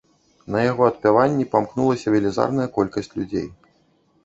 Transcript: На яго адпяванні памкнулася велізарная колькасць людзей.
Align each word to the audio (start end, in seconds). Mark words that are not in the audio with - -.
На 0.53 0.63
яго 0.71 0.87
адпяванні 0.91 1.45
памкнулася 1.53 2.15
велізарная 2.15 2.67
колькасць 2.81 3.15
людзей. 3.21 3.49